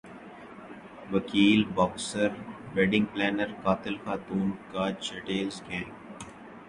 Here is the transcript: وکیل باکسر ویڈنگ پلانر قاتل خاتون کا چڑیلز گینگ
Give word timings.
وکیل 1.11 1.61
باکسر 1.75 2.29
ویڈنگ 2.75 3.05
پلانر 3.13 3.49
قاتل 3.63 3.95
خاتون 4.03 4.51
کا 4.71 4.85
چڑیلز 5.03 5.61
گینگ 5.67 5.91